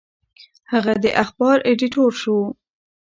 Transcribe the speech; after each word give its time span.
هغه 0.71 0.93
د 1.03 1.05
اخبار 1.23 1.57
ایډیټور 1.67 2.11
شو. 2.21 2.39